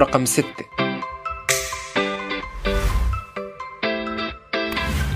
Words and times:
رقم 0.00 0.24
ستة. 0.24 0.64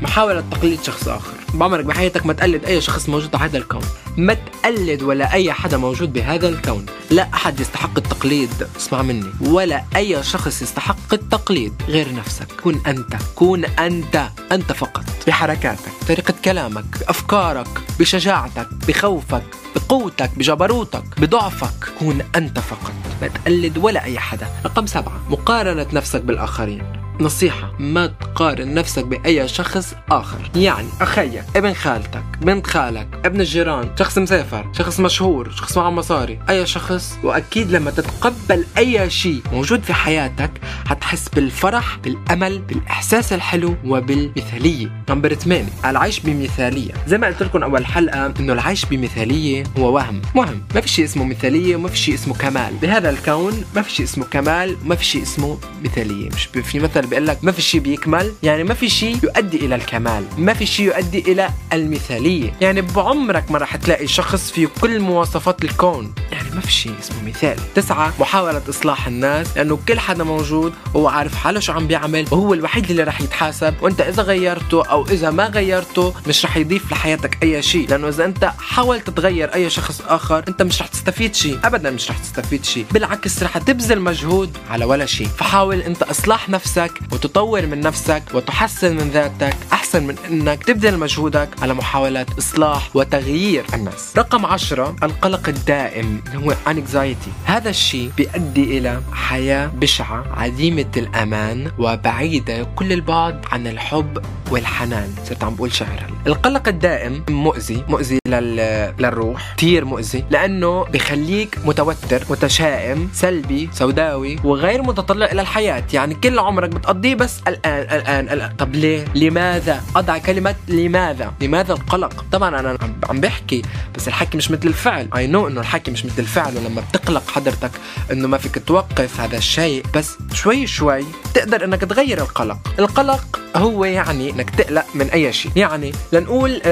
محاولة 0.02 0.44
تقليد 0.50 0.82
شخص 0.82 1.08
آخر. 1.08 1.32
بعمرك 1.54 1.84
بحياتك 1.84 2.26
ما 2.26 2.32
تقلد 2.32 2.64
أي 2.64 2.80
شخص 2.80 3.08
موجود 3.08 3.34
على 3.34 3.44
هذا 3.44 3.58
الكون. 3.58 3.82
ما 4.16 4.34
تقلد 4.34 5.02
ولا 5.02 5.32
أي 5.32 5.52
حدا 5.52 5.76
موجود 5.76 6.12
بهذا 6.12 6.48
الكون. 6.48 6.86
لا 7.10 7.28
أحد 7.34 7.60
يستحق 7.60 7.98
التقليد. 7.98 8.68
اسمع 8.76 9.02
مني. 9.02 9.30
ولا 9.40 9.84
أي 9.96 10.22
شخص 10.22 10.62
يستحق 10.62 11.12
التقليد 11.14 11.82
غير 11.88 12.14
نفسك. 12.14 12.46
كن 12.64 12.80
أنت. 12.86 13.16
كن 13.34 13.64
أنت. 13.64 14.28
أنت 14.52 14.72
فقط. 14.72 15.04
بحركاتك 15.26 15.92
طريقة 16.08 16.34
كلامك 16.44 16.98
بأفكارك 17.00 17.68
بشجاعتك 17.98 18.68
بخوفك 18.88 19.44
بقوتك 19.76 20.30
بجبروتك 20.36 21.20
بضعفك. 21.20 21.92
كون 21.98 22.22
أنت 22.36 22.58
فقط. 22.58 23.09
لا 23.22 23.28
تقلد 23.28 23.78
ولا 23.78 24.04
أي 24.04 24.18
حدا. 24.18 24.46
رقم 24.64 24.86
سبعة 24.86 25.20
مقارنة 25.30 25.86
نفسك 25.92 26.20
بالآخرين. 26.20 26.99
نصيحة 27.20 27.72
ما 27.78 28.06
تقارن 28.06 28.74
نفسك 28.74 29.04
بأي 29.04 29.48
شخص 29.48 29.94
آخر. 30.10 30.50
يعني 30.56 30.88
أخيك 31.00 31.44
ابن 31.56 31.74
خالتك 31.74 32.24
بنت 32.42 32.66
خالك 32.66 33.08
ابن 33.24 33.40
الجيران 33.40 33.90
شخص 33.98 34.18
مسافر 34.18 34.66
شخص 34.72 35.00
مشهور 35.00 35.50
شخص 35.50 35.78
معه 35.78 35.90
مصاري 35.90 36.38
أي 36.50 36.66
شخص. 36.66 37.18
وأكيد 37.22 37.70
لما 37.70 37.90
تتقبل 37.90 38.64
أي 38.78 39.10
شيء 39.10 39.42
موجود 39.52 39.82
في 39.82 39.94
حياتك 39.94 40.50
حتحس 40.86 41.28
بالفرح 41.28 41.96
بالأمل 41.96 42.58
بالإحساس 42.58 43.32
الحلو 43.32 43.76
وبالمثالية. 43.84 45.02
نمبر 45.10 45.34
8 45.34 45.64
العيش 45.84 46.20
بمثالية. 46.20 46.92
زي 47.06 47.18
ما 47.18 47.26
قلت 47.26 47.42
لكم 47.42 47.62
أول 47.62 47.86
حلقة 47.86 48.34
إنه 48.40 48.52
العيش 48.52 48.84
بمثالية 48.84 49.64
هو 49.78 49.94
وهم. 49.94 50.22
وهم 50.34 50.62
ما 50.74 50.80
في 50.80 50.88
شيء 50.88 51.04
اسمه 51.04 51.24
مثالية 51.24 51.76
وما 51.76 51.88
في 51.88 51.96
شيء 51.96 52.14
اسمه 52.14 52.34
كمال. 52.34 52.74
بهذا 52.82 53.10
الكون 53.10 53.64
ما 53.76 53.82
في 53.82 53.90
شيء 53.92 54.06
اسمه 54.06 54.24
كمال 54.24 54.76
وما 54.84 54.94
في 54.94 55.04
شيء 55.04 55.22
اسمه 55.22 55.58
مثالية. 55.84 56.28
مش 56.28 56.44
في 56.44 56.80
مثل 56.80 57.06
بيقول 57.10 57.26
لك 57.26 57.38
ما 57.44 57.52
في 57.52 57.62
شيء 57.62 57.80
بيكمل 57.80 58.32
يعني 58.42 58.64
ما 58.64 58.74
في 58.74 58.88
شيء 58.88 59.16
يؤدي 59.22 59.56
إلى 59.56 59.74
الكمال 59.74 60.24
ما 60.38 60.54
في 60.54 60.66
شيء 60.66 60.86
يؤدي 60.86 61.18
إلى 61.32 61.50
المثالية. 61.72 62.52
يعني 62.60 62.82
بعمرك 62.82 63.50
ما 63.50 63.58
راح 63.58 63.76
تلاقي 63.76 64.06
شخص 64.06 64.50
فيه 64.50 64.68
كل 64.80 65.00
مواصفات 65.00 65.64
الكون. 65.64 66.14
ما 66.54 66.60
في 66.60 66.72
شيء 66.72 66.94
اسمه 67.00 67.22
مثالي 67.28 67.62
تسعة 67.74 68.12
محاولة 68.20 68.62
إصلاح 68.68 69.06
الناس 69.06 69.56
لأنه 69.56 69.78
كل 69.88 69.98
حدا 69.98 70.24
موجود 70.24 70.72
هو 70.96 71.08
عارف 71.08 71.34
حاله 71.34 71.60
شو 71.60 71.72
عم 71.72 71.86
بيعمل 71.86 72.26
وهو 72.30 72.54
الوحيد 72.54 72.90
اللي 72.90 73.02
راح 73.02 73.20
يتحاسب. 73.20 73.74
وأنت 73.82 74.00
إذا 74.00 74.22
غيرته 74.22 74.84
أو 74.84 75.06
إذا 75.06 75.30
ما 75.30 75.46
غيرته 75.46 76.14
مش 76.26 76.44
راح 76.44 76.56
يضيف 76.56 76.92
لحياتك 76.92 77.42
أي 77.42 77.62
شيء 77.62 77.88
لأنه 77.88 78.08
إذا 78.08 78.24
أنت 78.24 78.52
حاولت 78.58 79.10
تغير 79.10 79.54
أي 79.54 79.70
شخص 79.70 80.02
آخر 80.08 80.44
أنت 80.48 80.62
مش 80.62 80.80
راح 80.80 80.88
تستفيد 80.88 81.34
شيء 81.34 81.58
أبدا 81.64 81.90
مش 81.90 82.08
راح 82.08 82.18
تستفيد 82.18 82.64
شيء 82.64 82.86
بالعكس 82.90 83.42
راح 83.42 83.58
تبذل 83.58 84.00
مجهود 84.00 84.56
على 84.70 84.84
ولا 84.84 85.06
شيء 85.06 85.26
فحاول 85.26 85.80
أنت 85.80 86.02
إصلاح 86.02 86.48
نفسك 86.48 86.92
وتطور 87.12 87.66
من 87.66 87.80
نفسك 87.80 88.22
وتحسن 88.34 88.96
من 88.96 89.10
ذاتك 89.10 89.56
أحسن 89.72 90.02
من 90.02 90.16
أنك 90.30 90.64
تبذل 90.64 90.98
مجهودك 90.98 91.48
على 91.62 91.74
محاولة 91.74 92.26
إصلاح 92.38 92.96
وتغيير 92.96 93.64
الناس. 93.74 94.12
رقم 94.16 94.46
عشرة 94.46 94.96
القلق 95.02 95.48
الدائم. 95.48 96.22
هو 96.44 96.54
anxiety. 96.68 97.30
هذا 97.44 97.70
الشيء 97.70 98.10
بيؤدي 98.16 98.78
إلى 98.78 99.00
حياة 99.12 99.66
بشعة 99.66 100.24
عديمة 100.36 100.92
الأمان 100.96 101.70
وبعيدة 101.78 102.64
كل 102.76 102.92
البعد 102.92 103.44
عن 103.52 103.66
الحب 103.66 104.18
والحنان. 104.50 105.14
صرت 105.24 105.44
عم 105.44 105.54
بقول 105.54 105.72
شعر. 105.72 106.10
القلق 106.26 106.68
الدائم 106.68 107.24
مؤذي 107.28 107.84
مؤذي 107.88 108.18
لل... 108.28 108.56
للروح 108.98 109.54
كثير 109.56 109.84
مؤذي 109.84 110.24
لأنه 110.30 110.84
بخليك 110.84 111.58
متوتر 111.64 112.22
متشائم 112.30 113.10
سلبي 113.12 113.70
سوداوي 113.72 114.38
وغير 114.44 114.82
متطلع 114.82 115.26
إلى 115.26 115.40
الحياة. 115.40 115.84
يعني 115.92 116.14
كل 116.14 116.38
عمرك 116.38 116.70
بتقضيه 116.70 117.14
بس 117.14 117.40
الآن 117.48 117.98
الآن 117.98 118.28
الآن. 118.28 118.56
طب 118.56 118.74
ليه؟ 118.74 119.04
لماذا؟ 119.14 119.82
أضع 119.96 120.18
كلمة 120.18 120.54
لماذا؟ 120.68 121.32
لماذا 121.40 121.72
القلق؟ 121.72 122.24
طبعا 122.32 122.60
أنا 122.60 122.78
عم 123.08 123.20
بحكي 123.20 123.62
بس 123.96 124.08
الحكي 124.08 124.36
مش 124.36 124.50
مثل 124.50 124.68
الفعل. 124.68 125.08
اي 125.16 125.26
نو 125.26 125.48
إنه 125.48 125.60
الحكي 125.60 125.90
مش 125.90 126.04
مثل 126.04 126.22
الفعل 126.30 126.56
ولما 126.56 126.80
بتقلق 126.80 127.30
حضرتك 127.30 127.70
إنه 128.12 128.28
ما 128.28 128.38
فيك 128.38 128.62
توقف 128.66 129.20
هذا 129.20 129.36
الشيء 129.36 129.84
بس 129.94 130.10
شوي 130.32 130.66
شوي 130.66 131.04
تقدر 131.34 131.64
إنك 131.64 131.80
تغير 131.80 132.18
القلق. 132.18 132.58
القلق 132.78 133.40
هو 133.56 133.84
يعني 133.84 134.30
إنك 134.30 134.50
تقلق 134.50 134.84
من 134.94 135.10
أي 135.10 135.32
شيء. 135.32 135.52
يعني 135.56 135.92
لنقول 136.12 136.62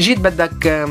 جيت 0.00 0.18
بدك 0.18 0.88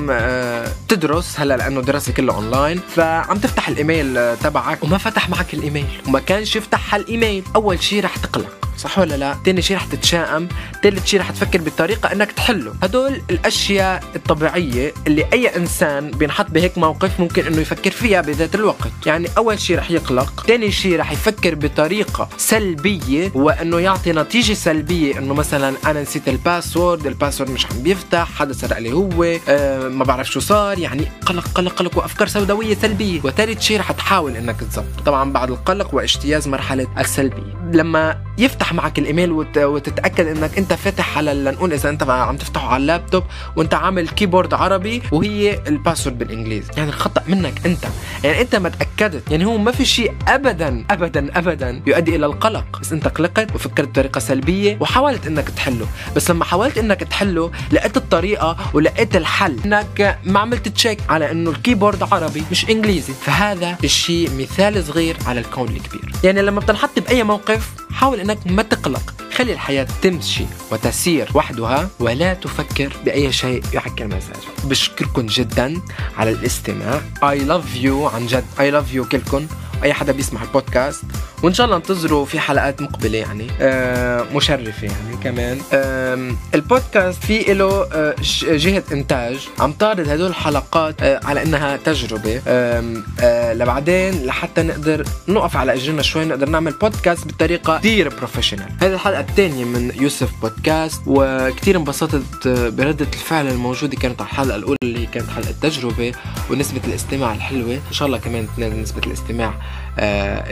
تدرس 0.88 1.40
هلأ 1.40 1.58
لأنه 1.58 1.82
دراسه 1.82 2.14
كله 2.14 2.34
اونلاين 2.36 2.80
فعم 2.96 3.38
تفتح 3.38 3.68
الإيميل 3.68 4.38
تبعك 4.38 4.84
وما 4.84 4.98
فتح 4.98 5.30
معك 5.30 5.54
الإيميل. 5.54 5.88
وما 6.08 6.20
كانش 6.20 6.56
يفتح 6.56 6.96
هالإيميل. 6.96 7.44
أول 7.56 7.84
شيء 7.84 8.04
رح 8.04 8.18
تقلق. 8.18 8.71
صح 8.82 9.00
ولا 9.00 9.16
لا؟ 9.16 9.38
تاني 9.46 9.62
شيء 9.62 9.78
رح 9.78 9.86
تتشائم، 9.86 10.48
ثالث 10.84 11.06
شيء 11.06 11.20
رح 11.20 11.32
تفكر 11.32 11.62
بطريقة 11.62 12.12
إنك 12.12 12.32
تحله، 12.32 12.74
هدول 12.84 13.22
الأشياء 13.30 14.04
الطبيعية 14.16 14.94
اللي 15.08 15.26
أي 15.34 15.56
إنسان 15.56 16.12
بينحط 16.12 16.52
بهيك 16.52 16.78
موقف 16.78 17.20
ممكن 17.20 17.46
إنه 17.46 17.62
يفكر 17.62 17.92
فيها 17.92 18.22
بذات 18.22 18.56
الوقت، 18.56 18.92
يعني 19.06 19.28
أول 19.38 19.60
شيء 19.60 19.78
رح 19.78 19.92
يقلق، 19.92 20.44
ثاني 20.48 20.72
شيء 20.72 21.00
رح 21.00 21.12
يفكر 21.12 21.56
بطريقة 21.56 22.30
سلبية 22.38 23.32
وإنه 23.36 23.80
يعطي 23.80 24.12
نتيجة 24.12 24.54
سلبية 24.54 25.18
إنه 25.18 25.34
مثلا 25.34 25.74
أنا 25.86 26.02
نسيت 26.02 26.28
ال 26.28 26.36
password، 26.36 27.08
ال 27.08 27.12
password 27.12 27.50
مش 27.52 27.66
عم 27.66 27.84
بيفتح، 27.84 28.32
حدا 28.32 28.54
سرق 28.54 28.78
لي 28.78 28.92
هو، 28.92 29.38
آه 29.50 29.88
ما 29.88 30.04
بعرف 30.04 30.28
شو 30.32 30.40
صار، 30.40 30.80
يعني 30.80 31.08
قلق 31.26 31.48
قلق 31.48 31.74
قلق 31.74 31.98
وأفكار 31.98 32.28
سوداوية 32.28 32.76
سلبية، 32.76 33.22
وثالث 33.24 33.62
شيء 33.62 33.80
رح 33.80 33.92
تحاول 33.92 34.36
إنك 34.36 34.60
تظبط، 34.60 35.02
طبعا 35.06 35.32
بعد 35.32 35.52
القلق 35.52 35.94
واجتياز 35.96 36.48
مرحلة 36.48 36.88
السلبية، 37.00 37.72
لما 37.74 38.18
يفتح 38.38 38.71
معك 38.72 39.00
الإيميل 39.00 39.32
وت... 39.32 39.58
وتتأكد 39.58 40.28
إنك 40.28 40.58
أنت 40.58 40.74
فاتح 40.74 41.18
على 41.18 41.34
لنقول 41.34 41.74
إذا 41.74 41.90
أنت 41.90 42.04
عم 42.04 42.38
تفتحه 42.38 42.68
على 42.68 42.82
اللابتوب 42.82 43.24
وأنت 43.56 43.74
عامل 43.74 44.10
keyboard 44.10 44.54
عربي 44.54 45.02
وهي 45.12 45.60
ال 45.68 45.73
password 45.73 46.18
بالإنجليزي. 46.18 46.72
يعني 46.78 46.90
الخطا 46.90 47.24
منك 47.28 47.66
أنت. 47.66 47.84
يعني 48.24 48.42
أنت 48.42 48.56
ما 48.56 48.70
تأكدت. 48.70 49.32
يعني 49.32 49.46
هو 49.46 49.58
ما 49.58 49.72
في 49.72 49.86
شيء 49.86 50.14
ابدا 50.28 50.86
ابدا 50.90 51.38
ابدا 51.38 51.82
يؤدي 51.88 52.16
إلى 52.16 52.26
القلق. 52.26 52.80
بس 52.82 52.94
أنت 52.94 53.08
قلقت 53.08 53.56
وفكرت 53.56 53.88
بطريقة 53.88 54.20
سلبية 54.20 54.78
وحاولت 54.80 55.28
إنك 55.28 55.50
تحله. 55.50 55.88
بس 56.16 56.32
لما 56.32 56.46
حاولت 56.46 56.78
إنك 56.78 57.00
تحله 57.00 57.52
لقيت 57.72 57.98
الطريقة 57.98 58.58
ولقيت 58.74 59.16
الحل. 59.16 59.60
إنك 59.66 60.20
ما 60.24 60.40
عملت 60.40 60.68
check 60.68 61.00
على 61.10 61.32
إنه 61.32 61.50
ال 61.50 61.56
keyboard 61.56 62.04
عربي 62.14 62.44
مش 62.52 62.70
إنجليزي. 62.70 63.14
فهذا 63.14 63.78
الشيء 63.84 64.30
مثال 64.38 64.84
صغير 64.84 65.18
على 65.28 65.40
الكون 65.40 65.68
الكبير. 65.68 66.12
يعني 66.24 66.42
لما 66.42 66.60
بتنحط 66.60 67.00
بأي 67.00 67.24
موقف 67.24 67.70
حاول 67.94 68.20
إنك 68.20 68.38
ما 68.46 68.64
تقلق. 68.64 69.14
خلي 69.34 69.54
الحياة 69.54 69.88
تمشي 70.02 70.46
وتسير 70.72 71.30
وحدها 71.34 71.90
ولا 72.00 72.34
تفكر 72.34 72.94
بأي 73.06 73.32
شيء 73.32 73.64
يعكر 73.74 74.08
مزاجك. 74.08 74.66
بشكركم 74.66 75.26
جدا 75.26 75.82
على 76.18 76.32
الاستماع. 76.32 77.02
I 77.24 77.38
love 77.38 77.84
you 77.84 78.14
عن 78.14 78.28
جد. 78.28 78.46
I 78.58 78.74
love 78.74 78.96
you 78.96 79.10
كلكم. 79.12 79.48
أي 79.84 79.94
حدا 79.94 80.12
بيسمع 80.12 80.44
البودكاست 80.44 81.04
وإن 81.44 81.54
شاء 81.54 81.66
الله 81.66 81.78
انتظروا 81.78 82.26
في 82.26 82.40
حلقات 82.40 82.82
مقبلة 82.82 83.18
يعني. 83.18 83.48
آه 83.62 84.26
مشرفة 84.36 84.88
يعني 84.88 85.18
كمان. 85.24 85.58
آه 85.74 86.32
البودكاست 86.56 87.24
في 87.24 87.54
له 87.54 87.88
آه 87.94 88.16
جهة 88.44 88.84
إنتاج. 88.92 89.48
عم 89.60 89.72
تعرض 89.72 90.10
هدول 90.10 90.28
الحلقات 90.30 91.04
آه 91.04 91.20
على 91.24 91.44
إنها 91.44 91.78
تجربة. 91.78 92.42
آه 92.48 92.84
آه 93.20 93.54
لبعدين 93.54 94.26
لحتى 94.26 94.64
نقدر 94.64 95.06
نقف 95.28 95.58
على 95.58 95.74
إجرنا 95.74 96.02
شوي 96.02 96.26
نقدر 96.26 96.50
نعمل 96.50 96.72
بودكاست 96.72 97.28
بطريقة 97.28 97.78
كثير 97.78 98.10
professional 98.10 98.70
هذه 98.82 98.94
الحلقة 98.94 99.20
الثانية 99.20 99.66
من 99.66 99.92
يوسف 100.00 100.30
بودكاست 100.42 101.02
وكثير 101.08 101.78
انبسطت 101.78 102.48
بردة 102.48 103.08
الفعل 103.14 103.48
الموجودة. 103.48 103.98
كانت 103.98 104.22
على 104.22 104.30
الحلقة 104.30 104.56
الأولى 104.56 104.78
اللي 104.84 105.06
كانت 105.06 105.30
حلقة 105.30 105.54
تجربة 105.62 106.12
ونسبة 106.50 106.82
الاستماع 106.88 107.34
الحلوة. 107.34 107.74
إن 107.74 107.94
شاء 107.94 108.06
الله 108.08 108.18
كمان 108.18 108.48
نسبة 108.58 109.02
الاستماع 109.08 109.54
آه، 110.00 110.52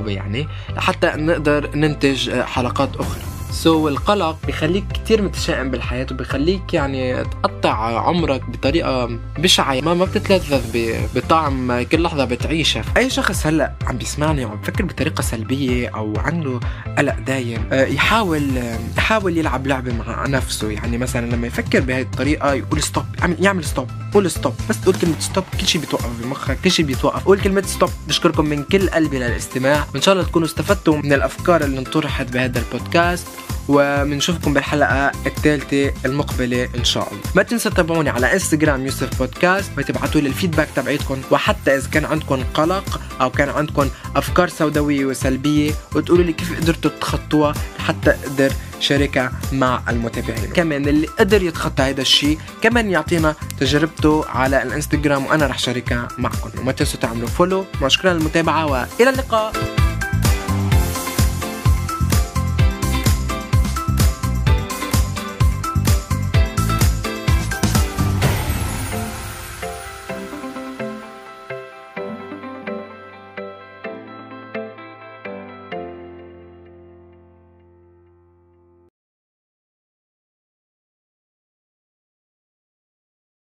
المطلوبة 0.00 0.10
يعني 0.10 0.48
لحتى 0.76 1.12
نقدر 1.16 1.70
ننتج 1.74 2.30
حلقات 2.30 2.96
أخرى. 2.96 3.39
so, 3.50 3.92
القلق 3.92 4.36
بخليك 4.48 4.84
كتير 4.92 5.22
متشائم 5.22 5.70
بالحياة 5.70 6.06
وبخليك 6.10 6.74
يعني 6.74 7.24
تقطع 7.24 8.00
عمرك 8.00 8.50
بطريقة 8.50 9.18
بشعة. 9.38 9.80
ما 9.80 9.94
ما 9.94 10.04
بتتلذذ 10.04 10.92
بطعم 11.14 11.82
كل 11.82 12.02
لحظة 12.02 12.24
بتعيشها 12.24 12.84
أي 12.96 13.10
شخص 13.10 13.46
هلأ 13.46 13.72
عم 13.86 13.96
بيسمعني 13.96 14.44
وعم 14.44 14.56
بفكر 14.56 14.84
بطريقة 14.84 15.22
سلبية 15.22 15.88
أو 15.88 16.14
عنده 16.18 16.60
قلق 16.98 17.18
دايم 17.18 17.68
آه، 17.72 17.86
يحاول 17.86 18.50
يحاول 18.98 19.38
يلعب 19.38 19.66
لعبة 19.66 19.92
مع 19.92 20.26
نفسه. 20.26 20.70
يعني 20.70 20.98
مثلا 20.98 21.30
لما 21.30 21.46
يفكر 21.46 21.80
بهي 21.80 22.02
الطريقة 22.02 22.52
يقول 22.52 22.82
stop 22.82 23.04
يعمل 23.40 23.64
stop 23.64 23.88
قول 24.14 24.30
stop 24.30 24.54
بس 24.68 24.80
تقول 24.80 24.94
كلمة 24.94 25.20
stop 25.20 25.44
كل 25.60 25.66
شيء 25.66 25.80
بيتوقف 25.80 26.22
بمخك 26.22 26.58
كل 26.64 26.70
شيء 26.70 26.86
بيتوقف. 26.86 27.24
قول 27.24 27.40
كلمة 27.40 27.62
stop 27.62 27.90
بشكركم 28.08 28.44
من 28.44 28.62
كل 28.62 28.90
قلبي 28.90 29.18
للاستماع. 29.18 29.86
وإن 29.94 30.02
شاء 30.02 30.14
الله 30.14 30.26
تكونوا 30.26 30.46
استفدتوا 30.48 30.96
من 30.96 31.12
الأفكار 31.12 31.64
اللي 31.64 31.78
انطرحت 31.78 32.32
بهذا 32.32 32.58
البودكاست. 32.58 33.26
وبنشوفكم 33.70 34.54
بالحلقة 34.54 35.12
الثالثة 35.26 35.92
المقبلة 36.04 36.68
إن 36.78 36.84
شاء 36.84 37.08
الله. 37.08 37.22
ما 37.34 37.42
تنسوا 37.42 37.70
تتابعوني 37.70 38.10
على 38.10 38.32
انستغرام 38.32 38.84
يوسف 38.84 39.18
بودكاست 39.18 39.70
وتبعتوا 39.78 40.20
لي 40.20 40.28
ال 40.28 40.32
feedback 40.32 40.68
تبعيتكم. 40.76 41.20
وحتى 41.30 41.76
إذا 41.76 41.88
كان 41.88 42.04
عندكم 42.04 42.44
قلق 42.54 43.00
أو 43.20 43.30
كان 43.30 43.48
عندكم 43.48 43.88
أفكار 44.16 44.48
سوداوية 44.48 45.04
وسلبية 45.04 45.72
وتقولوا 45.94 46.24
لي 46.24 46.32
كيف 46.32 46.60
قدرتوا 46.60 46.90
تخطوها 47.00 47.54
حتى 47.78 48.10
أقدر 48.10 48.52
شاركها 48.80 49.32
مع 49.52 49.82
المتابعين. 49.88 50.52
كمان 50.52 50.88
اللي 50.88 51.06
قدر 51.06 51.42
يتخطى 51.42 51.82
هذا 51.82 52.00
الشيء 52.00 52.38
كمان 52.62 52.90
يعطينا 52.90 53.34
تجربته 53.60 54.24
على 54.28 54.62
الإنستغرام 54.62 55.26
وأنا 55.26 55.46
رح 55.46 55.58
شاركها 55.58 56.08
معكم. 56.18 56.50
وما 56.58 56.72
تنسوا 56.72 57.00
تعملوا 57.00 57.28
فولو 57.28 57.66
وشكرا 57.82 58.12
للمتابعه 58.12 58.66
وإلى 58.66 59.10
اللقاء. 59.10 59.79